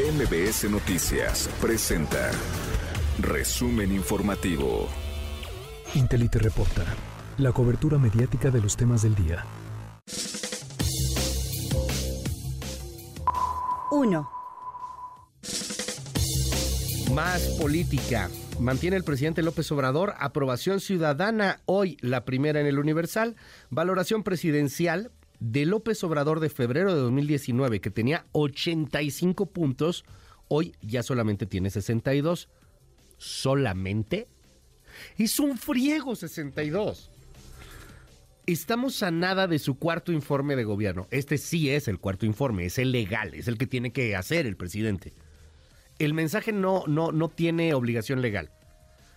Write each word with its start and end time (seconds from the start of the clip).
MBS 0.00 0.70
Noticias 0.70 1.50
presenta 1.60 2.30
Resumen 3.18 3.92
Informativo. 3.92 4.88
Intelite 5.94 6.38
reporta 6.38 6.86
la 7.36 7.52
cobertura 7.52 7.98
mediática 7.98 8.50
de 8.50 8.62
los 8.62 8.78
temas 8.78 9.02
del 9.02 9.14
día. 9.14 9.44
1. 13.90 14.30
Más 17.12 17.42
política. 17.60 18.30
Mantiene 18.58 18.96
el 18.96 19.04
presidente 19.04 19.42
López 19.42 19.70
Obrador 19.70 20.14
aprobación 20.18 20.80
ciudadana 20.80 21.60
hoy, 21.66 21.98
la 22.00 22.24
primera 22.24 22.58
en 22.58 22.66
el 22.66 22.78
Universal. 22.78 23.36
Valoración 23.68 24.22
presidencial 24.22 25.12
de 25.40 25.64
López 25.64 26.04
Obrador 26.04 26.38
de 26.38 26.50
febrero 26.50 26.94
de 26.94 27.00
2019, 27.00 27.80
que 27.80 27.90
tenía 27.90 28.26
85 28.32 29.46
puntos, 29.46 30.04
hoy 30.48 30.74
ya 30.82 31.02
solamente 31.02 31.46
tiene 31.46 31.70
62. 31.70 32.48
¿Solamente? 33.16 34.28
Es 35.18 35.40
un 35.40 35.58
friego 35.58 36.14
62. 36.14 37.10
Estamos 38.46 39.02
a 39.02 39.10
nada 39.10 39.46
de 39.46 39.58
su 39.58 39.78
cuarto 39.78 40.12
informe 40.12 40.56
de 40.56 40.64
gobierno. 40.64 41.06
Este 41.10 41.38
sí 41.38 41.70
es 41.70 41.88
el 41.88 41.98
cuarto 41.98 42.26
informe, 42.26 42.66
es 42.66 42.78
el 42.78 42.92
legal, 42.92 43.34
es 43.34 43.48
el 43.48 43.58
que 43.58 43.66
tiene 43.66 43.92
que 43.92 44.16
hacer 44.16 44.46
el 44.46 44.56
presidente. 44.56 45.12
El 45.98 46.14
mensaje 46.14 46.52
no, 46.52 46.84
no, 46.86 47.12
no 47.12 47.28
tiene 47.28 47.74
obligación 47.74 48.22
legal. 48.22 48.50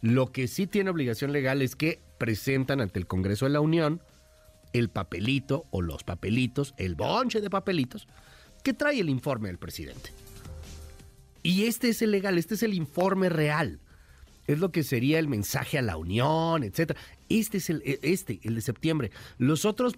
Lo 0.00 0.32
que 0.32 0.48
sí 0.48 0.66
tiene 0.66 0.90
obligación 0.90 1.32
legal 1.32 1.62
es 1.62 1.76
que 1.76 2.00
presentan 2.18 2.80
ante 2.80 2.98
el 2.98 3.06
Congreso 3.06 3.46
de 3.46 3.52
la 3.52 3.60
Unión 3.60 4.02
el 4.74 4.90
papelito 4.90 5.66
o 5.70 5.80
los 5.80 6.04
papelitos, 6.04 6.74
el 6.76 6.96
bonche 6.96 7.40
de 7.40 7.48
papelitos 7.48 8.06
que 8.62 8.74
trae 8.74 9.00
el 9.00 9.08
informe 9.08 9.48
del 9.48 9.58
presidente. 9.58 10.10
Y 11.42 11.64
este 11.64 11.90
es 11.90 12.02
el 12.02 12.10
legal, 12.10 12.36
este 12.38 12.54
es 12.54 12.62
el 12.62 12.74
informe 12.74 13.28
real. 13.28 13.80
Es 14.46 14.58
lo 14.58 14.72
que 14.72 14.82
sería 14.82 15.18
el 15.18 15.28
mensaje 15.28 15.78
a 15.78 15.82
la 15.82 15.96
Unión, 15.96 16.64
etcétera. 16.64 17.00
Este 17.28 17.58
es 17.58 17.70
el, 17.70 17.82
e, 17.84 17.98
este, 18.02 18.40
el 18.42 18.56
de 18.56 18.60
septiembre. 18.60 19.10
Los 19.38 19.64
otros 19.64 19.94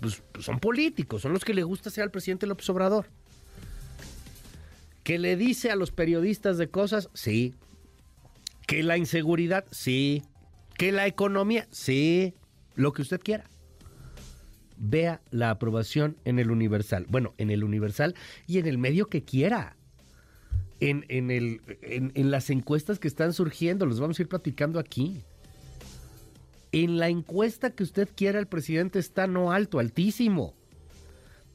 pues, 0.00 0.22
son 0.40 0.60
políticos, 0.60 1.22
son 1.22 1.32
los 1.32 1.44
que 1.44 1.54
le 1.54 1.62
gusta 1.62 1.90
ser 1.90 2.04
al 2.04 2.10
presidente 2.10 2.46
López 2.46 2.68
Obrador. 2.70 3.06
¿Que 5.04 5.18
le 5.18 5.36
dice 5.36 5.70
a 5.70 5.76
los 5.76 5.90
periodistas 5.90 6.58
de 6.58 6.68
cosas? 6.68 7.08
Sí. 7.14 7.54
¿Que 8.66 8.82
la 8.82 8.98
inseguridad? 8.98 9.64
Sí. 9.70 10.22
¿Que 10.76 10.92
la 10.92 11.06
economía? 11.06 11.66
Sí. 11.70 12.34
Lo 12.74 12.92
que 12.92 13.02
usted 13.02 13.20
quiera 13.20 13.48
vea 14.78 15.20
la 15.30 15.50
aprobación 15.50 16.16
en 16.24 16.38
el 16.38 16.50
Universal. 16.50 17.06
Bueno, 17.08 17.34
en 17.38 17.50
el 17.50 17.64
Universal 17.64 18.14
y 18.46 18.58
en 18.58 18.66
el 18.66 18.78
medio 18.78 19.08
que 19.08 19.24
quiera. 19.24 19.76
En, 20.80 21.04
el, 21.08 21.60
en, 21.82 22.30
las 22.30 22.50
encuestas 22.50 23.00
que 23.00 23.08
están 23.08 23.32
surgiendo, 23.32 23.84
los 23.84 23.98
vamos 23.98 24.18
a 24.18 24.22
ir 24.22 24.28
platicando 24.28 24.78
aquí. 24.78 25.24
En 26.70 26.98
la 26.98 27.08
encuesta 27.08 27.70
que 27.70 27.82
usted 27.82 28.08
quiera, 28.14 28.38
el 28.38 28.46
presidente 28.46 29.00
está 29.00 29.26
no 29.26 29.50
alto, 29.50 29.80
altísimo. 29.80 30.54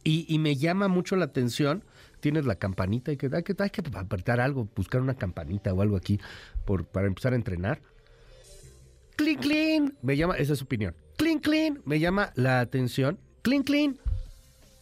Y, 0.04 0.38
me 0.40 0.58
llama 0.58 0.90
mucho 0.90 1.16
la 1.16 1.26
atención. 1.26 1.86
Tienes 2.20 2.46
la 2.46 2.56
campanita 2.56 3.14
y 3.14 3.18
que 3.18 3.30
hay, 3.34 3.44
que 3.44 3.56
hay 3.58 3.70
que 3.70 3.82
apretar 3.94 4.42
algo, 4.42 4.68
buscar 4.76 5.00
una 5.00 5.16
campanita 5.16 5.74
o 5.74 5.82
algo 5.82 5.96
aquí 5.96 6.20
por, 6.66 6.86
para 6.86 7.08
empezar 7.08 7.32
a 7.32 7.38
entrenar. 7.38 7.82
Clean, 9.16 9.38
clean. 9.38 9.98
Me 10.02 10.18
llama, 10.18 10.36
esa 10.36 10.54
es 10.54 10.60
su 10.60 10.66
opinión 10.66 10.96
clean, 11.40 11.74
clean, 11.74 11.82
me 11.86 12.00
llama 12.00 12.32
la 12.36 12.60
atención, 12.60 13.20
clean, 13.42 13.64
clean, 13.64 13.98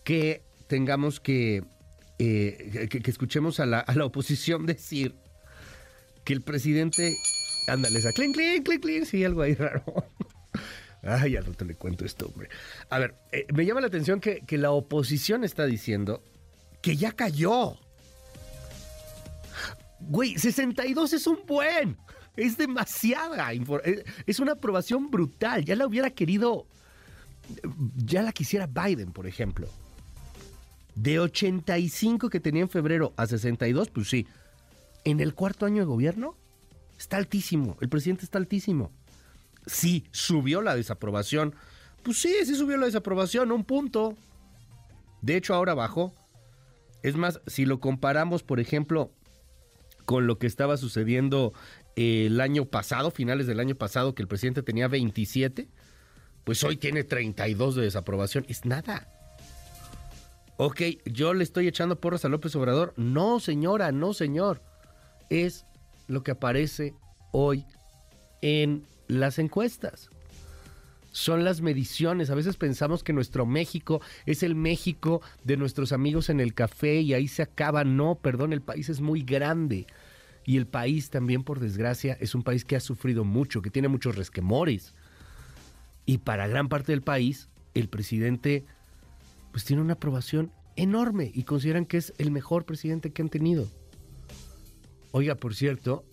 que 0.04 0.42
tengamos 0.68 1.20
que, 1.20 1.64
eh, 2.20 2.88
que, 2.90 3.12
escuchemos 3.12 3.60
a 3.60 3.66
la, 3.66 3.80
a 3.80 3.96
la, 3.96 4.06
oposición 4.06 4.66
decir 4.66 5.16
que 6.24 6.34
el 6.34 6.42
presidente, 6.42 7.16
ándale, 7.68 8.00
esa 8.00 8.12
clean, 8.12 8.34
clean, 8.34 8.64
clean, 8.64 8.82
clean, 8.82 9.06
sí, 9.06 9.24
algo 9.24 9.42
ahí 9.42 9.56
raro. 9.56 9.84
Ay, 11.04 11.36
al 11.36 11.46
rato 11.46 11.66
le 11.66 11.76
cuento 11.76 12.06
esto, 12.06 12.28
hombre. 12.28 12.50
A 12.90 13.00
ver, 13.00 13.16
eh, 13.32 13.48
me 13.54 13.66
llama 13.66 13.82
la 13.82 13.88
atención 13.88 14.20
que, 14.20 14.42
que 14.42 14.58
la 14.58 14.72
oposición 14.72 15.44
está 15.44 15.66
diciendo 15.66 16.24
que 16.82 16.96
ya 16.96 17.12
cayó. 17.12 17.78
Güey, 20.00 20.38
62 20.38 21.14
es 21.14 21.28
un 21.28 21.40
buen. 21.48 21.98
Es 22.36 22.58
demasiada. 22.58 23.54
Eh, 23.54 24.04
es 24.26 24.40
una 24.40 24.54
aprobación 24.54 25.12
brutal. 25.12 25.66
Ya 25.66 25.76
la 25.76 25.86
hubiera 25.86 26.10
querido. 26.10 26.66
Ya 27.98 28.22
la 28.22 28.32
quisiera 28.32 28.68
Biden, 28.68 29.12
por 29.12 29.28
ejemplo. 29.28 29.68
De 30.96 31.20
85 31.20 32.30
que 32.30 32.40
tenía 32.40 32.62
en 32.62 32.70
febrero 32.70 33.14
a 33.18 33.26
62, 33.26 33.90
pues 33.90 34.10
sí. 34.10 34.28
En 35.04 35.20
el 35.20 35.34
cuarto 35.34 35.66
año 35.66 35.82
de 35.82 35.86
gobierno, 35.86 36.36
está 36.98 37.18
altísimo. 37.18 37.78
El 37.82 37.90
presidente 37.90 38.24
está 38.24 38.38
altísimo. 38.38 38.92
Sí, 39.66 40.06
subió 40.12 40.62
la 40.62 40.76
desaprobación. 40.76 41.56
Pues 42.04 42.20
sí, 42.20 42.34
sí 42.46 42.56
subió 42.56 42.78
la 42.78 42.86
desaprobación, 42.86 43.52
un 43.52 43.64
punto. 43.64 44.16
De 45.22 45.36
hecho, 45.36 45.54
ahora 45.54 45.74
bajó. 45.74 46.14
Es 47.04 47.16
más, 47.16 47.42
si 47.48 47.66
lo 47.66 47.80
comparamos, 47.80 48.44
por 48.44 48.60
ejemplo, 48.60 49.12
con 50.06 50.28
lo 50.28 50.38
que 50.38 50.48
estaba 50.48 50.78
sucediendo 50.78 51.54
el 51.96 52.40
año 52.42 52.66
pasado, 52.66 53.12
finales 53.12 53.48
del 53.48 53.60
año 53.60 53.76
pasado, 53.76 54.16
que 54.16 54.22
el 54.22 54.28
presidente 54.28 54.64
tenía 54.64 54.88
27, 54.88 55.68
pues 56.44 56.64
hoy 56.64 56.78
tiene 56.78 57.04
32 57.04 57.76
de 57.76 57.84
desaprobación. 57.84 58.46
Es 58.48 58.66
nada. 58.66 59.08
Ok, 60.58 60.82
yo 61.06 61.34
le 61.34 61.44
estoy 61.44 61.68
echando 61.68 62.00
porras 62.00 62.24
a 62.26 62.30
López 62.30 62.56
Obrador. 62.56 62.94
No, 62.96 63.40
señora, 63.40 63.92
no, 63.92 64.14
señor. 64.14 64.62
Es 65.30 65.66
lo 66.08 66.24
que 66.24 66.32
aparece 66.32 66.94
hoy 67.32 67.66
en 68.42 68.86
las 69.08 69.40
encuestas. 69.40 70.10
Son 71.12 71.44
las 71.44 71.62
mediciones. 71.62 72.30
A 72.30 72.36
veces 72.36 72.58
pensamos 72.58 73.04
que 73.04 73.14
nuestro 73.14 73.46
México 73.46 74.02
es 74.26 74.44
el 74.44 74.56
México 74.56 75.22
de 75.44 75.58
nuestros 75.58 75.92
amigos 75.92 76.30
en 76.30 76.40
el 76.40 76.54
café 76.54 77.02
y 77.02 77.14
ahí 77.14 77.28
se 77.28 77.42
acaba. 77.42 77.84
No, 77.84 78.16
perdón, 78.16 78.54
el 78.54 78.62
país 78.62 78.90
es 78.90 79.02
muy 79.02 79.22
grande. 79.24 79.88
Y 80.46 80.58
el 80.58 80.66
país 80.66 81.10
también, 81.10 81.44
por 81.44 81.60
desgracia, 81.60 82.18
es 82.20 82.34
un 82.34 82.44
país 82.44 82.66
que 82.66 82.76
ha 82.76 82.80
sufrido 82.80 83.24
mucho, 83.24 83.62
que 83.62 83.70
tiene 83.70 83.90
muchos 83.90 84.16
resquemores. 84.16 84.94
Y 86.06 86.20
para 86.20 86.48
gran 86.48 86.68
parte 86.68 86.94
del 86.94 87.02
país, 87.02 87.50
el 87.74 87.90
presidente 87.90 88.66
pues 89.52 89.66
tiene 89.66 89.82
una 89.82 89.94
aprobación 89.94 90.52
enorme 90.76 91.32
y 91.34 91.44
consideran 91.44 91.86
que 91.86 91.98
es 91.98 92.14
el 92.18 92.32
mejor 92.32 92.66
presidente 92.66 93.12
que 93.12 93.22
han 93.22 93.30
tenido. 93.30 93.68
Oiga, 95.12 95.36
por 95.36 95.54
cierto, 95.56 96.06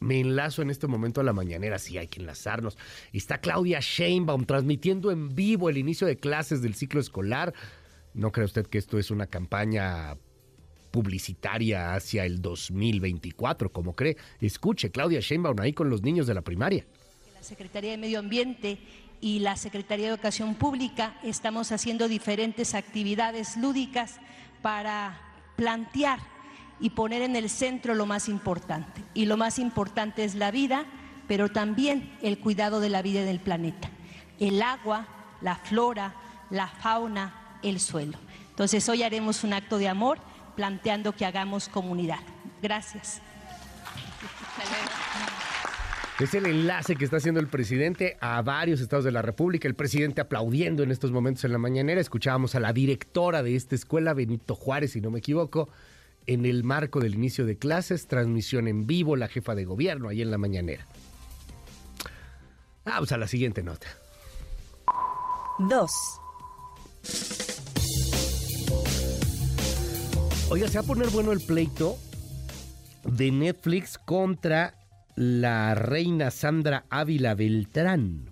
me 0.00 0.20
enlazo 0.20 0.62
en 0.62 0.70
este 0.70 0.86
momento 0.86 1.20
a 1.20 1.24
la 1.24 1.32
mañanera, 1.32 1.78
sí 1.78 1.98
hay 1.98 2.08
que 2.08 2.20
enlazarnos. 2.20 2.76
Está 3.12 3.38
Claudia 3.38 3.80
Sheinbaum 3.80 4.44
transmitiendo 4.44 5.10
en 5.10 5.34
vivo 5.34 5.68
el 5.68 5.78
inicio 5.78 6.06
de 6.06 6.16
clases 6.16 6.62
del 6.62 6.74
ciclo 6.74 7.00
escolar. 7.00 7.54
¿No 8.14 8.32
cree 8.32 8.46
usted 8.46 8.66
que 8.66 8.78
esto 8.78 8.98
es 8.98 9.10
una 9.10 9.26
campaña 9.26 10.16
publicitaria 10.96 11.94
hacia 11.94 12.24
el 12.24 12.40
2024, 12.40 13.70
como 13.70 13.94
cree. 13.94 14.16
Escuche, 14.40 14.90
Claudia 14.90 15.20
Sheinbaum 15.20 15.60
ahí 15.60 15.74
con 15.74 15.90
los 15.90 16.02
niños 16.02 16.26
de 16.26 16.32
la 16.32 16.40
primaria. 16.40 16.86
La 17.34 17.42
Secretaría 17.42 17.90
de 17.90 17.98
Medio 17.98 18.18
Ambiente 18.18 18.78
y 19.20 19.40
la 19.40 19.56
Secretaría 19.56 20.06
de 20.06 20.14
Educación 20.14 20.54
Pública 20.54 21.18
estamos 21.22 21.70
haciendo 21.70 22.08
diferentes 22.08 22.74
actividades 22.74 23.58
lúdicas 23.58 24.20
para 24.62 25.20
plantear 25.56 26.18
y 26.80 26.90
poner 26.90 27.22
en 27.22 27.36
el 27.36 27.48
centro 27.48 27.94
lo 27.94 28.06
más 28.06 28.28
importante. 28.28 29.02
Y 29.14 29.26
lo 29.26 29.36
más 29.36 29.58
importante 29.58 30.24
es 30.24 30.34
la 30.34 30.50
vida, 30.50 30.84
pero 31.28 31.50
también 31.50 32.16
el 32.22 32.38
cuidado 32.38 32.80
de 32.80 32.90
la 32.90 33.02
vida 33.02 33.22
en 33.22 33.28
el 33.28 33.40
planeta. 33.40 33.90
El 34.38 34.60
agua, 34.62 35.06
la 35.40 35.56
flora, 35.56 36.14
la 36.50 36.68
fauna, 36.68 37.58
el 37.62 37.80
suelo. 37.80 38.18
Entonces 38.50 38.88
hoy 38.88 39.02
haremos 39.02 39.44
un 39.44 39.52
acto 39.52 39.78
de 39.78 39.88
amor 39.88 40.18
planteando 40.54 41.12
que 41.12 41.26
hagamos 41.26 41.68
comunidad. 41.68 42.20
Gracias. 42.62 43.20
Es 46.18 46.32
el 46.32 46.46
enlace 46.46 46.96
que 46.96 47.04
está 47.04 47.18
haciendo 47.18 47.40
el 47.40 47.48
presidente 47.48 48.16
a 48.22 48.40
varios 48.40 48.80
estados 48.80 49.04
de 49.04 49.12
la 49.12 49.20
República. 49.20 49.68
El 49.68 49.74
presidente 49.74 50.22
aplaudiendo 50.22 50.82
en 50.82 50.90
estos 50.90 51.12
momentos 51.12 51.44
en 51.44 51.52
la 51.52 51.58
mañanera. 51.58 52.00
Escuchábamos 52.00 52.54
a 52.54 52.60
la 52.60 52.72
directora 52.72 53.42
de 53.42 53.54
esta 53.54 53.74
escuela, 53.74 54.14
Benito 54.14 54.54
Juárez, 54.54 54.92
si 54.92 55.02
no 55.02 55.10
me 55.10 55.18
equivoco, 55.18 55.68
en 56.26 56.44
el 56.44 56.64
marco 56.64 57.00
del 57.00 57.14
inicio 57.14 57.46
de 57.46 57.56
clases, 57.56 58.06
transmisión 58.06 58.68
en 58.68 58.86
vivo, 58.86 59.16
la 59.16 59.28
jefa 59.28 59.54
de 59.54 59.64
gobierno 59.64 60.08
ahí 60.08 60.22
en 60.22 60.30
la 60.30 60.38
mañanera. 60.38 60.86
Vamos 62.84 63.10
a 63.12 63.18
la 63.18 63.26
siguiente 63.26 63.62
nota. 63.62 63.86
Dos. 65.58 65.90
Oiga, 70.48 70.68
se 70.68 70.78
va 70.78 70.84
a 70.84 70.86
poner 70.86 71.08
bueno 71.08 71.32
el 71.32 71.40
pleito 71.40 71.98
de 73.04 73.32
Netflix 73.32 73.98
contra 73.98 74.74
la 75.16 75.74
reina 75.74 76.30
Sandra 76.30 76.84
Ávila 76.90 77.34
Beltrán, 77.34 78.30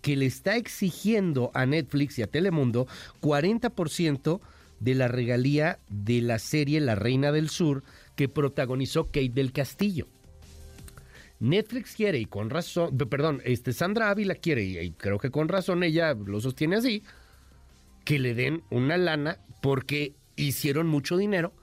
que 0.00 0.16
le 0.16 0.26
está 0.26 0.56
exigiendo 0.56 1.50
a 1.54 1.66
Netflix 1.66 2.18
y 2.18 2.22
a 2.22 2.26
Telemundo 2.28 2.86
40% 3.20 4.40
de 4.80 4.94
la 4.94 5.08
regalía 5.08 5.78
de 5.88 6.20
la 6.20 6.38
serie 6.38 6.80
La 6.80 6.96
Reina 6.96 7.30
del 7.30 7.48
Sur 7.48 7.84
que 8.16 8.28
protagonizó 8.28 9.06
Kate 9.06 9.30
del 9.30 9.52
Castillo. 9.52 10.08
Netflix 11.38 11.94
quiere 11.94 12.18
y 12.18 12.26
con 12.26 12.50
razón, 12.50 12.96
perdón, 12.98 13.40
este 13.44 13.72
Sandra 13.72 14.10
Ávila 14.10 14.34
quiere 14.34 14.62
y 14.62 14.90
creo 14.92 15.18
que 15.18 15.30
con 15.30 15.48
razón 15.48 15.82
ella 15.82 16.14
lo 16.14 16.40
sostiene 16.40 16.76
así, 16.76 17.02
que 18.04 18.18
le 18.18 18.34
den 18.34 18.62
una 18.70 18.98
lana 18.98 19.38
porque 19.62 20.14
hicieron 20.36 20.86
mucho 20.86 21.16
dinero 21.16 21.54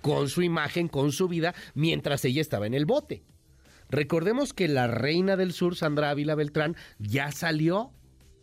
con 0.00 0.28
su 0.28 0.42
imagen, 0.42 0.88
con 0.88 1.12
su 1.12 1.28
vida, 1.28 1.54
mientras 1.74 2.24
ella 2.24 2.40
estaba 2.40 2.66
en 2.66 2.74
el 2.74 2.86
bote. 2.86 3.22
Recordemos 3.90 4.52
que 4.52 4.68
la 4.68 4.86
reina 4.86 5.36
del 5.36 5.52
sur, 5.52 5.76
Sandra 5.76 6.10
Ávila 6.10 6.34
Beltrán, 6.34 6.76
ya 6.98 7.30
salió 7.30 7.90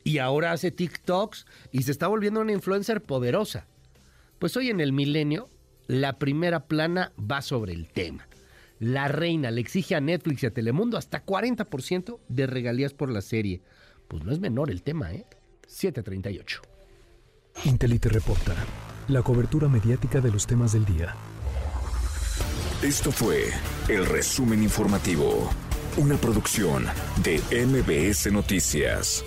y 0.04 0.20
ahora 0.20 0.52
hace 0.52 0.72
TikToks 0.72 1.46
y 1.72 1.84
se 1.84 1.92
está 1.92 2.08
volviendo 2.08 2.42
una 2.42 2.52
influencer 2.52 3.02
poderosa. 3.02 3.66
Pues 4.44 4.58
hoy 4.58 4.70
en 4.70 4.82
el 4.82 4.92
milenio, 4.92 5.48
la 5.88 6.20
primera 6.20 6.68
plana 6.68 7.14
va 7.18 7.42
sobre 7.42 7.72
el 7.72 7.88
tema. 7.88 8.28
La 8.78 9.08
reina 9.08 9.52
le 9.52 9.62
exige 9.62 9.96
a 9.96 10.02
Netflix 10.02 10.44
y 10.44 10.48
a 10.48 10.54
Telemundo 10.54 10.98
hasta 10.98 11.26
40% 11.26 12.20
de 12.28 12.46
regalías 12.46 12.94
por 12.94 13.10
la 13.10 13.22
serie. 13.22 13.62
Pues 14.10 14.26
no 14.26 14.34
es 14.34 14.42
menor 14.42 14.70
el 14.70 14.84
tema, 14.84 15.14
¿eh? 15.14 15.26
738. 15.68 16.62
Intelite 17.64 18.10
reporta 18.10 18.54
la 19.08 19.22
cobertura 19.22 19.70
mediática 19.70 20.20
de 20.20 20.32
los 20.32 20.46
temas 20.46 20.74
del 20.74 20.84
día. 20.84 21.16
Esto 22.82 23.14
fue 23.14 23.46
el 23.88 24.06
resumen 24.06 24.62
informativo, 24.62 25.50
una 25.96 26.18
producción 26.18 26.84
de 27.24 27.40
MBS 27.66 28.30
Noticias. 28.30 29.24